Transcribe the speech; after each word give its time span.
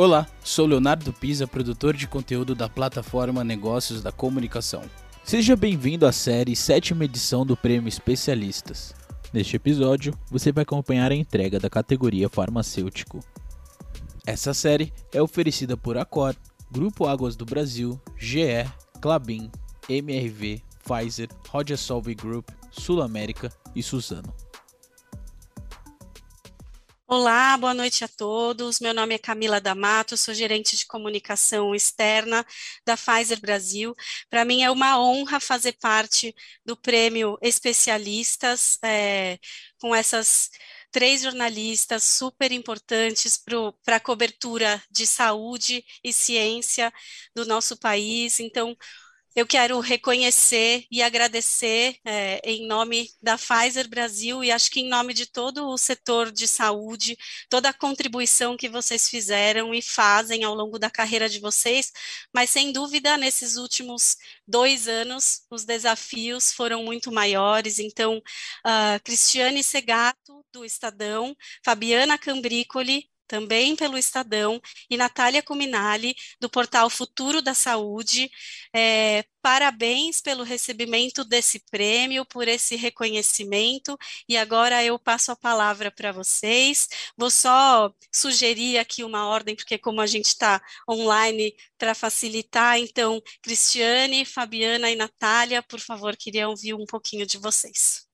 Olá, 0.00 0.26
sou 0.42 0.64
Leonardo 0.64 1.12
Pisa, 1.12 1.46
produtor 1.46 1.94
de 1.94 2.08
conteúdo 2.08 2.54
da 2.54 2.70
plataforma 2.70 3.44
Negócios 3.44 4.00
da 4.00 4.10
Comunicação. 4.10 4.80
Seja 5.22 5.54
bem-vindo 5.54 6.06
à 6.06 6.10
série 6.10 6.56
sétima 6.56 7.04
edição 7.04 7.44
do 7.44 7.54
Prêmio 7.54 7.86
Especialistas. 7.86 8.94
Neste 9.30 9.56
episódio, 9.56 10.18
você 10.30 10.50
vai 10.52 10.62
acompanhar 10.62 11.12
a 11.12 11.14
entrega 11.14 11.60
da 11.60 11.68
categoria 11.68 12.30
farmacêutico. 12.30 13.20
Essa 14.26 14.54
série 14.54 14.90
é 15.12 15.20
oferecida 15.20 15.76
por 15.76 15.98
Acor, 15.98 16.34
Grupo 16.72 17.06
Águas 17.06 17.36
do 17.36 17.44
Brasil, 17.44 18.00
GE, 18.16 18.64
Clabin, 19.02 19.50
MRV, 19.86 20.62
Pfizer, 20.82 21.28
Rogersolve 21.50 22.14
Group, 22.14 22.48
Sul 22.70 23.02
América 23.02 23.52
e 23.76 23.82
Suzano. 23.82 24.32
Olá, 27.12 27.56
boa 27.58 27.74
noite 27.74 28.04
a 28.04 28.08
todos. 28.08 28.78
Meu 28.78 28.94
nome 28.94 29.14
é 29.16 29.18
Camila 29.18 29.60
D'Amato, 29.60 30.16
sou 30.16 30.32
gerente 30.32 30.76
de 30.76 30.86
comunicação 30.86 31.74
externa 31.74 32.46
da 32.86 32.96
Pfizer 32.96 33.40
Brasil. 33.40 33.96
Para 34.30 34.44
mim 34.44 34.62
é 34.62 34.70
uma 34.70 34.96
honra 35.00 35.40
fazer 35.40 35.72
parte 35.80 36.32
do 36.64 36.76
prêmio 36.76 37.36
Especialistas 37.42 38.78
é, 38.84 39.38
com 39.80 39.92
essas 39.92 40.50
três 40.92 41.22
jornalistas 41.22 42.04
super 42.04 42.52
importantes 42.52 43.36
para 43.84 43.96
a 43.96 44.00
cobertura 44.00 44.80
de 44.90 45.04
saúde 45.06 45.84
e 46.04 46.12
ciência 46.12 46.92
do 47.34 47.44
nosso 47.44 47.76
país. 47.76 48.38
Então, 48.38 48.76
eu 49.34 49.46
quero 49.46 49.78
reconhecer 49.80 50.84
e 50.90 51.02
agradecer 51.02 51.96
é, 52.04 52.40
em 52.44 52.66
nome 52.66 53.08
da 53.22 53.36
Pfizer 53.38 53.88
Brasil 53.88 54.42
e 54.42 54.50
acho 54.50 54.70
que 54.70 54.80
em 54.80 54.88
nome 54.88 55.14
de 55.14 55.26
todo 55.26 55.68
o 55.68 55.78
setor 55.78 56.32
de 56.32 56.48
saúde, 56.48 57.16
toda 57.48 57.68
a 57.68 57.72
contribuição 57.72 58.56
que 58.56 58.68
vocês 58.68 59.08
fizeram 59.08 59.72
e 59.72 59.80
fazem 59.80 60.42
ao 60.44 60.54
longo 60.54 60.78
da 60.78 60.90
carreira 60.90 61.28
de 61.28 61.38
vocês, 61.38 61.92
mas 62.34 62.50
sem 62.50 62.72
dúvida, 62.72 63.16
nesses 63.16 63.56
últimos 63.56 64.16
dois 64.46 64.88
anos, 64.88 65.42
os 65.50 65.64
desafios 65.64 66.52
foram 66.52 66.82
muito 66.84 67.12
maiores. 67.12 67.78
Então, 67.78 68.18
uh, 68.18 69.02
Cristiane 69.04 69.62
Segato, 69.62 70.44
do 70.52 70.64
Estadão, 70.64 71.36
Fabiana 71.64 72.18
Cambricoli, 72.18 73.09
também 73.30 73.76
pelo 73.76 73.96
Estadão, 73.96 74.60
e 74.90 74.96
Natália 74.96 75.40
Cuminali, 75.40 76.16
do 76.40 76.50
portal 76.50 76.90
Futuro 76.90 77.40
da 77.40 77.54
Saúde. 77.54 78.28
É, 78.74 79.24
parabéns 79.40 80.20
pelo 80.20 80.42
recebimento 80.42 81.24
desse 81.24 81.60
prêmio, 81.70 82.26
por 82.26 82.48
esse 82.48 82.74
reconhecimento, 82.74 83.96
e 84.28 84.36
agora 84.36 84.82
eu 84.84 84.98
passo 84.98 85.30
a 85.30 85.36
palavra 85.36 85.92
para 85.92 86.10
vocês. 86.10 86.88
Vou 87.16 87.30
só 87.30 87.92
sugerir 88.12 88.78
aqui 88.78 89.04
uma 89.04 89.26
ordem, 89.26 89.54
porque 89.54 89.78
como 89.78 90.00
a 90.00 90.06
gente 90.08 90.26
está 90.26 90.60
online 90.88 91.54
para 91.78 91.94
facilitar, 91.94 92.78
então, 92.78 93.22
Cristiane, 93.42 94.24
Fabiana 94.24 94.90
e 94.90 94.96
Natália, 94.96 95.62
por 95.62 95.78
favor, 95.78 96.16
queria 96.16 96.48
ouvir 96.48 96.74
um 96.74 96.84
pouquinho 96.84 97.24
de 97.26 97.38
vocês. 97.38 98.09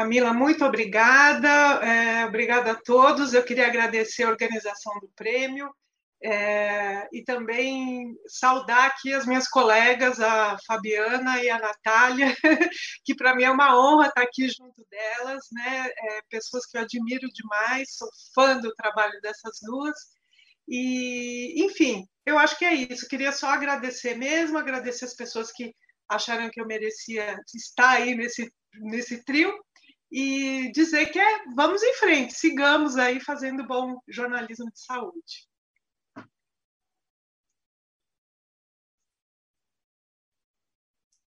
Camila, 0.00 0.32
muito 0.32 0.64
obrigada, 0.64 1.48
é, 1.84 2.24
obrigada 2.24 2.72
a 2.72 2.74
todos. 2.74 3.34
Eu 3.34 3.44
queria 3.44 3.66
agradecer 3.66 4.22
a 4.22 4.30
organização 4.30 4.98
do 4.98 5.10
prêmio 5.14 5.70
é, 6.24 7.06
e 7.12 7.22
também 7.22 8.16
saudar 8.26 8.86
aqui 8.86 9.12
as 9.12 9.26
minhas 9.26 9.46
colegas, 9.46 10.18
a 10.18 10.56
Fabiana 10.66 11.44
e 11.44 11.50
a 11.50 11.58
Natália, 11.58 12.34
que 13.04 13.14
para 13.14 13.36
mim 13.36 13.42
é 13.42 13.50
uma 13.50 13.78
honra 13.78 14.06
estar 14.06 14.22
aqui 14.22 14.48
junto 14.48 14.82
delas, 14.90 15.44
né? 15.52 15.90
É, 15.94 16.22
pessoas 16.30 16.64
que 16.64 16.78
eu 16.78 16.80
admiro 16.80 17.28
demais, 17.34 17.94
sou 17.94 18.08
fã 18.34 18.56
do 18.56 18.74
trabalho 18.76 19.20
dessas 19.20 19.58
duas. 19.60 19.96
E, 20.66 21.62
enfim, 21.62 22.06
eu 22.24 22.38
acho 22.38 22.56
que 22.56 22.64
é 22.64 22.72
isso. 22.72 23.06
Queria 23.06 23.32
só 23.32 23.48
agradecer 23.48 24.16
mesmo, 24.16 24.56
agradecer 24.56 25.04
as 25.04 25.14
pessoas 25.14 25.52
que 25.52 25.74
acharam 26.08 26.48
que 26.48 26.58
eu 26.58 26.66
merecia 26.66 27.38
estar 27.54 27.90
aí 27.90 28.14
nesse, 28.14 28.50
nesse 28.80 29.22
trio 29.26 29.52
e 30.10 30.70
dizer 30.72 31.06
que 31.06 31.18
é, 31.18 31.44
vamos 31.54 31.82
em 31.82 31.94
frente, 31.94 32.34
sigamos 32.34 32.96
aí 32.96 33.20
fazendo 33.20 33.66
bom 33.66 34.00
jornalismo 34.08 34.70
de 34.70 34.80
saúde. 34.80 35.48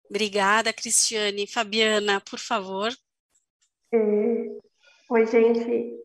Obrigada, 0.10 0.74
Cristiane. 0.74 1.46
Fabiana, 1.46 2.20
por 2.20 2.40
favor. 2.40 2.92
É... 3.94 3.98
Oi, 5.10 5.26
gente. 5.28 6.00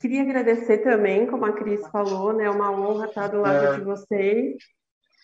Queria 0.00 0.22
agradecer 0.22 0.78
também, 0.78 1.26
como 1.26 1.44
a 1.44 1.52
Cris 1.52 1.86
falou, 1.88 2.32
né? 2.32 2.44
É 2.44 2.50
uma 2.50 2.70
honra 2.70 3.06
estar 3.06 3.28
do 3.28 3.42
lado 3.42 3.66
é. 3.66 3.78
de 3.78 3.84
vocês. 3.84 4.56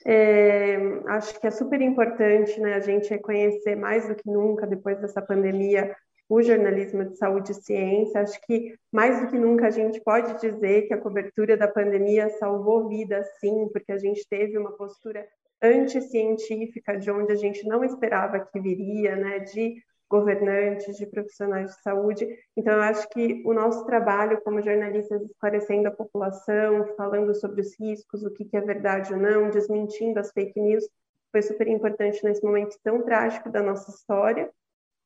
É, 0.05 0.77
acho 1.09 1.41
que 1.41 1.47
é 1.47 1.51
super 1.51 1.81
importante 1.81 2.61
né, 2.61 2.75
a 2.75 2.81
gente 2.81 3.09
reconhecer 3.09 3.75
mais 3.75 4.07
do 4.07 4.15
que 4.15 4.31
nunca, 4.31 4.67
depois 4.67 5.01
dessa 5.01 5.21
pandemia, 5.21 5.97
o 6.29 6.43
jornalismo 6.43 7.05
de 7.05 7.17
saúde 7.17 7.53
e 7.53 7.55
ciência. 7.55 8.21
Acho 8.21 8.41
que 8.43 8.75
mais 8.93 9.21
do 9.21 9.29
que 9.29 9.39
nunca 9.39 9.67
a 9.67 9.71
gente 9.71 10.01
pode 10.01 10.41
dizer 10.41 10.83
que 10.83 10.95
a 10.95 11.01
cobertura 11.01 11.57
da 11.57 11.69
pandemia 11.69 12.29
salvou 12.31 12.89
vidas, 12.89 13.27
sim, 13.39 13.69
porque 13.73 13.93
a 13.93 13.99
gente 13.99 14.27
teve 14.29 14.59
uma 14.59 14.73
postura 14.73 15.27
anticientífica 15.63 16.97
de 16.99 17.11
onde 17.11 17.33
a 17.33 17.37
gente 17.37 17.67
não 17.67 17.85
esperava 17.85 18.41
que 18.41 18.61
viria, 18.61 19.17
né, 19.17 19.39
de 19.41 19.83
governantes, 20.09 20.97
de 20.97 21.07
profissionais 21.07 21.75
de 21.75 21.83
saúde. 21.83 22.29
Então, 22.57 22.75
eu 22.75 22.83
acho 22.83 23.09
que 23.09 23.43
o 23.45 23.53
nosso 23.53 23.85
trabalho 23.87 24.41
como 24.43 24.63
jornalistas 24.63 25.23
esclarecendo 25.23 25.89
a 25.89 25.93
população, 25.93 26.95
falando 26.97 27.35
sobre 27.35 27.61
os 27.61 27.79
riscos, 27.79 28.23
o 28.25 28.31
que 28.31 28.49
é 28.53 28.61
verdade 28.61 29.13
ou 29.13 29.19
não, 29.19 29.51
desmentindo 29.51 30.21
as 30.21 30.31
fake 30.31 30.61
news, 30.61 30.89
foi 31.33 31.43
super 31.43 31.67
importante 31.67 32.23
nesse 32.25 32.43
momento 32.45 32.79
tão 32.85 33.03
trágico 33.03 33.51
da 33.51 33.63
nossa 33.63 33.91
história. 33.91 34.51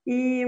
E 0.06 0.44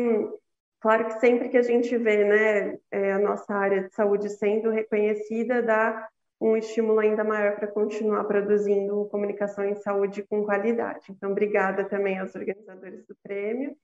Claro 0.83 1.05
que 1.05 1.21
sempre 1.21 1.49
que 1.49 1.57
a 1.57 1.63
gente 1.63 1.97
vê 1.97 2.25
né, 2.25 2.79
é, 2.91 3.13
a 3.13 3.19
nossa 3.21 3.55
área 3.55 3.85
de 3.85 3.95
saúde 3.95 4.29
sendo 4.29 4.69
reconhecida, 4.69 5.63
dá 5.63 6.09
um 6.41 6.57
estímulo 6.57 6.99
ainda 6.99 7.23
maior 7.23 7.55
para 7.55 7.69
continuar 7.69 8.25
produzindo 8.25 9.07
comunicação 9.09 9.65
em 9.65 9.77
saúde 9.77 10.25
com 10.25 10.45
qualidade. 10.45 11.07
Então, 11.09 11.31
obrigada 11.31 11.85
também 11.85 12.19
aos 12.19 12.35
organizadores 12.35 13.07
do 13.07 13.15
prêmio 13.23 13.77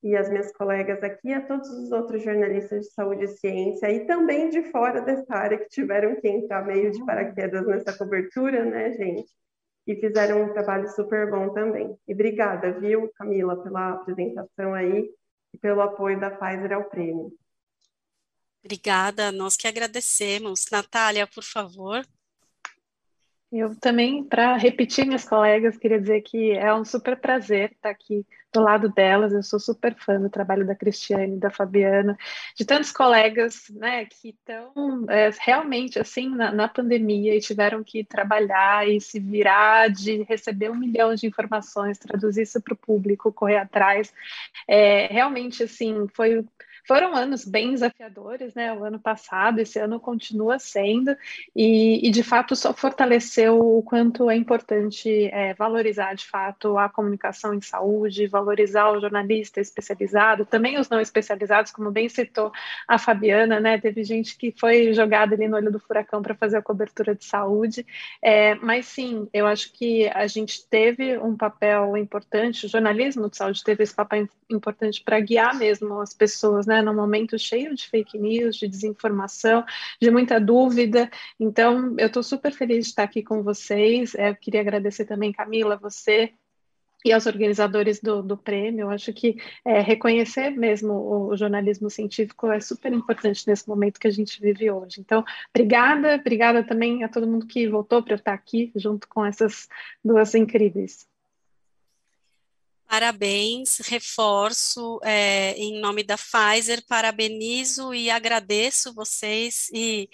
e 0.00 0.14
às 0.16 0.30
minhas 0.30 0.52
colegas 0.52 1.02
aqui, 1.02 1.32
a 1.32 1.40
todos 1.40 1.68
os 1.70 1.90
outros 1.90 2.22
jornalistas 2.22 2.86
de 2.86 2.92
saúde 2.92 3.24
e 3.24 3.28
ciência 3.28 3.90
e 3.90 4.06
também 4.06 4.48
de 4.48 4.62
fora 4.70 5.00
dessa 5.00 5.34
área 5.34 5.58
que 5.58 5.68
tiveram 5.68 6.14
que 6.20 6.28
entrar 6.28 6.64
meio 6.64 6.92
de 6.92 7.04
paraquedas 7.04 7.66
nessa 7.66 7.98
cobertura, 7.98 8.64
né, 8.64 8.92
gente? 8.92 9.28
E 9.88 9.96
fizeram 9.96 10.44
um 10.44 10.52
trabalho 10.52 10.88
super 10.90 11.28
bom 11.28 11.48
também. 11.48 11.98
E 12.06 12.14
obrigada, 12.14 12.78
viu, 12.78 13.10
Camila, 13.16 13.60
pela 13.60 13.94
apresentação 13.94 14.72
aí 14.72 15.10
e 15.54 15.58
pelo 15.58 15.80
apoio 15.80 16.18
da 16.18 16.30
Pfizer 16.30 16.72
ao 16.72 16.84
prêmio. 16.84 17.32
Obrigada, 18.62 19.30
nós 19.30 19.56
que 19.56 19.68
agradecemos. 19.68 20.66
Natália, 20.70 21.26
por 21.26 21.44
favor. 21.44 22.04
Eu 23.56 23.72
também, 23.76 24.24
para 24.24 24.56
repetir 24.56 25.06
minhas 25.06 25.24
colegas, 25.24 25.76
queria 25.76 26.00
dizer 26.00 26.22
que 26.22 26.50
é 26.50 26.74
um 26.74 26.84
super 26.84 27.16
prazer 27.16 27.70
estar 27.70 27.88
aqui 27.88 28.26
do 28.52 28.60
lado 28.60 28.88
delas. 28.88 29.32
Eu 29.32 29.44
sou 29.44 29.60
super 29.60 29.94
fã 29.94 30.20
do 30.20 30.28
trabalho 30.28 30.66
da 30.66 30.74
Cristiane, 30.74 31.38
da 31.38 31.50
Fabiana, 31.50 32.18
de 32.56 32.64
tantos 32.64 32.90
colegas 32.90 33.70
né, 33.70 34.06
que 34.06 34.30
estão 34.30 35.06
é, 35.08 35.30
realmente 35.40 36.00
assim 36.00 36.28
na, 36.30 36.50
na, 36.50 36.66
pandemia 36.66 37.36
e 37.36 37.40
tiveram 37.40 37.84
que 37.84 38.02
trabalhar 38.02 38.88
e 38.88 39.00
se 39.00 39.20
virar 39.20 39.88
de 39.88 40.24
receber 40.24 40.72
um 40.72 40.76
milhão 40.76 41.14
de 41.14 41.28
informações, 41.28 41.96
traduzir 41.96 42.42
isso 42.42 42.60
para 42.60 42.74
o 42.74 42.76
público, 42.76 43.32
correr 43.32 43.58
atrás. 43.58 44.12
É, 44.66 45.06
realmente, 45.06 45.62
assim, 45.62 46.08
foi 46.12 46.44
foram 46.86 47.14
anos 47.14 47.44
bem 47.44 47.72
desafiadores, 47.72 48.54
né? 48.54 48.72
O 48.72 48.84
ano 48.84 48.98
passado, 48.98 49.58
esse 49.58 49.78
ano 49.78 49.98
continua 49.98 50.58
sendo, 50.58 51.16
e, 51.56 52.06
e 52.06 52.10
de 52.10 52.22
fato 52.22 52.54
só 52.54 52.72
fortaleceu 52.74 53.58
o 53.58 53.82
quanto 53.82 54.30
é 54.30 54.36
importante 54.36 55.26
é, 55.32 55.54
valorizar 55.54 56.14
de 56.14 56.26
fato 56.26 56.76
a 56.76 56.88
comunicação 56.88 57.54
em 57.54 57.60
saúde, 57.60 58.26
valorizar 58.26 58.90
o 58.90 59.00
jornalista 59.00 59.60
especializado, 59.60 60.44
também 60.44 60.78
os 60.78 60.88
não 60.88 61.00
especializados, 61.00 61.72
como 61.72 61.90
bem 61.90 62.08
citou 62.08 62.52
a 62.86 62.98
Fabiana, 62.98 63.58
né? 63.60 63.78
Teve 63.78 64.04
gente 64.04 64.36
que 64.36 64.52
foi 64.52 64.92
jogada 64.92 65.34
ali 65.34 65.48
no 65.48 65.56
olho 65.56 65.72
do 65.72 65.80
furacão 65.80 66.22
para 66.22 66.34
fazer 66.34 66.58
a 66.58 66.62
cobertura 66.62 67.14
de 67.14 67.24
saúde, 67.24 67.86
é, 68.22 68.54
mas 68.56 68.86
sim, 68.86 69.28
eu 69.32 69.46
acho 69.46 69.72
que 69.72 70.08
a 70.08 70.26
gente 70.26 70.66
teve 70.68 71.16
um 71.18 71.36
papel 71.36 71.96
importante, 71.96 72.66
o 72.66 72.68
jornalismo 72.68 73.30
de 73.30 73.36
saúde 73.36 73.64
teve 73.64 73.82
esse 73.82 73.94
papel 73.94 74.28
importante 74.50 75.02
para 75.02 75.18
guiar 75.20 75.54
mesmo 75.56 76.00
as 76.00 76.12
pessoas, 76.12 76.66
né? 76.66 76.73
Né, 76.74 76.82
num 76.82 76.94
momento 76.94 77.38
cheio 77.38 77.74
de 77.74 77.88
fake 77.88 78.18
news, 78.18 78.56
de 78.56 78.68
desinformação, 78.68 79.64
de 80.00 80.10
muita 80.10 80.40
dúvida. 80.40 81.10
Então, 81.38 81.94
eu 81.98 82.06
estou 82.08 82.22
super 82.22 82.52
feliz 82.52 82.84
de 82.84 82.90
estar 82.90 83.04
aqui 83.04 83.22
com 83.22 83.42
vocês. 83.42 84.14
É, 84.14 84.30
eu 84.30 84.36
queria 84.36 84.60
agradecer 84.60 85.04
também, 85.04 85.32
Camila, 85.32 85.76
você 85.76 86.32
e 87.04 87.12
aos 87.12 87.26
organizadores 87.26 88.00
do, 88.00 88.22
do 88.22 88.36
prêmio. 88.36 88.84
Eu 88.84 88.90
acho 88.90 89.12
que 89.12 89.36
é, 89.64 89.80
reconhecer 89.80 90.50
mesmo 90.50 90.92
o, 90.92 91.28
o, 91.28 91.36
jornalismo 91.36 91.90
científico 91.90 92.50
é 92.50 92.60
super 92.60 92.92
importante 92.92 93.46
nesse 93.46 93.68
momento 93.68 94.00
que 94.00 94.08
a 94.08 94.10
gente 94.10 94.40
vive 94.40 94.70
hoje. 94.70 95.00
Então, 95.00 95.22
obrigada, 95.54 96.14
obrigada 96.16 96.64
também 96.64 97.04
a 97.04 97.08
todo 97.08 97.26
mundo 97.26 97.46
que 97.46 97.68
voltou 97.68 98.02
para 98.02 98.14
eu 98.14 98.18
estar 98.18 98.32
aqui 98.32 98.72
junto 98.74 99.06
com 99.08 99.24
essas 99.24 99.68
duas 100.02 100.34
incríveis. 100.34 101.06
Parabéns, 102.86 103.78
reforço 103.78 105.00
é, 105.02 105.52
em 105.56 105.80
nome 105.80 106.02
da 106.04 106.16
Pfizer, 106.16 106.84
parabenizo 106.86 107.92
e 107.92 108.08
agradeço 108.10 108.94
vocês 108.94 109.68
e, 109.72 110.08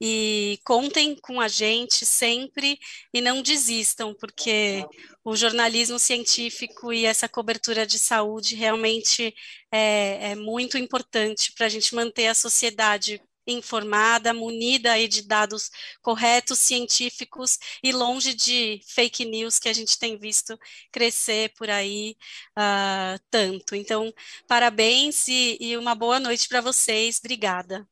e 0.00 0.58
contem 0.64 1.14
com 1.14 1.40
a 1.40 1.46
gente 1.46 2.04
sempre 2.04 2.78
e 3.14 3.20
não 3.20 3.42
desistam, 3.42 4.14
porque 4.14 4.84
o 5.24 5.36
jornalismo 5.36 5.98
científico 5.98 6.92
e 6.92 7.04
essa 7.04 7.28
cobertura 7.28 7.86
de 7.86 7.98
saúde 7.98 8.54
realmente 8.56 9.34
é, 9.70 10.32
é 10.32 10.34
muito 10.34 10.76
importante 10.78 11.52
para 11.52 11.66
a 11.66 11.68
gente 11.68 11.94
manter 11.94 12.26
a 12.26 12.34
sociedade 12.34 13.20
informada, 13.46 14.32
munida 14.34 14.92
aí 14.92 15.08
de 15.08 15.22
dados 15.22 15.70
corretos, 16.02 16.58
científicos 16.58 17.58
e 17.82 17.92
longe 17.92 18.34
de 18.34 18.80
fake 18.86 19.24
news 19.24 19.58
que 19.58 19.68
a 19.68 19.72
gente 19.72 19.98
tem 19.98 20.18
visto 20.18 20.58
crescer 20.92 21.52
por 21.56 21.70
aí 21.70 22.16
uh, 22.58 23.18
tanto. 23.30 23.74
Então, 23.74 24.12
parabéns 24.46 25.28
e, 25.28 25.56
e 25.60 25.76
uma 25.76 25.94
boa 25.94 26.20
noite 26.20 26.48
para 26.48 26.60
vocês. 26.60 27.18
Obrigada. 27.18 27.86